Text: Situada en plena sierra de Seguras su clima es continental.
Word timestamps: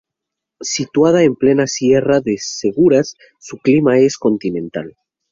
Situada 0.65 1.21
en 1.21 1.35
plena 1.35 1.67
sierra 1.67 2.21
de 2.21 2.39
Seguras 2.39 3.13
su 3.37 3.57
clima 3.59 3.99
es 3.99 4.17
continental. 4.17 4.97